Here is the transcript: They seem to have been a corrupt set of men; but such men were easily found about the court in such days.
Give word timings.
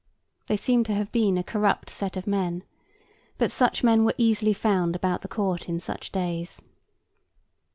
They 0.47 0.57
seem 0.57 0.83
to 0.85 0.95
have 0.95 1.11
been 1.11 1.37
a 1.37 1.43
corrupt 1.43 1.91
set 1.91 2.17
of 2.17 2.25
men; 2.25 2.63
but 3.37 3.51
such 3.51 3.83
men 3.83 4.03
were 4.03 4.15
easily 4.17 4.51
found 4.51 4.95
about 4.95 5.21
the 5.21 5.27
court 5.27 5.69
in 5.69 5.79
such 5.79 6.11
days. 6.11 6.59